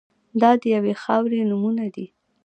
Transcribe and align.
دا 0.41 0.51
د 0.61 0.63
یوې 0.75 0.93
خاورې 1.03 1.39
نومونه 1.49 1.85
دي. 1.95 2.05